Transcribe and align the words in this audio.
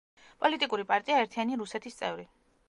პოლიტიკური 0.45 0.85
პარტია 0.93 1.19
„ერთიანი 1.25 1.61
რუსეთის“ 1.63 2.01
წევრი. 2.01 2.27